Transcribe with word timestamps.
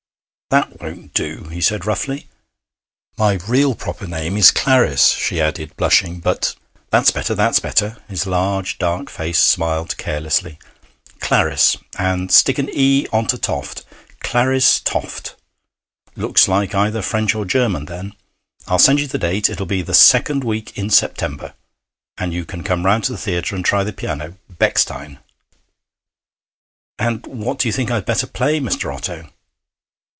'That 0.51 0.81
won't 0.81 1.13
do,' 1.13 1.45
he 1.45 1.61
said 1.61 1.85
roughly. 1.85 2.27
'My 3.17 3.35
real 3.47 3.73
proper 3.73 4.05
name 4.05 4.35
is 4.35 4.51
Clarice,' 4.51 5.13
she 5.13 5.39
added, 5.39 5.73
blushing. 5.77 6.19
'But' 6.19 6.55
'That's 6.91 7.09
better, 7.09 7.33
that's 7.33 7.59
better.' 7.61 7.95
His 8.09 8.27
large, 8.27 8.77
dark 8.77 9.09
face 9.09 9.39
smiled 9.39 9.95
carelessly. 9.95 10.59
'Clarice 11.21 11.77
and 11.97 12.33
stick 12.33 12.57
an 12.59 12.67
"e" 12.73 13.07
on 13.13 13.27
to 13.27 13.37
Toft 13.37 13.85
Clarice 14.19 14.81
Tofte. 14.81 15.35
Looks 16.17 16.49
like 16.49 16.75
either 16.75 17.01
French 17.01 17.33
or 17.33 17.45
German 17.45 17.85
then. 17.85 18.11
I'll 18.67 18.77
send 18.77 18.99
you 18.99 19.07
the 19.07 19.17
date. 19.17 19.49
It'll 19.49 19.65
be 19.65 19.81
the 19.81 19.93
second 19.93 20.43
week 20.43 20.77
in 20.77 20.89
September. 20.89 21.53
And 22.17 22.33
you 22.33 22.43
can 22.43 22.61
come 22.61 22.85
round 22.85 23.05
to 23.05 23.13
the 23.13 23.17
theatre 23.17 23.55
and 23.55 23.63
try 23.63 23.85
the 23.85 23.93
piano 23.93 24.35
Bechstein.' 24.51 25.19
'And 26.99 27.25
what 27.25 27.57
do 27.57 27.69
you 27.69 27.71
think 27.71 27.89
I 27.89 27.95
had 27.95 28.05
better 28.05 28.27
play, 28.27 28.59
Mr. 28.59 28.93
Otto?' 28.93 29.29